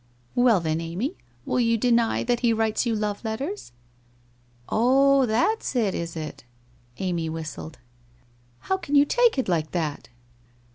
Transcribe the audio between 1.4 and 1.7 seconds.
will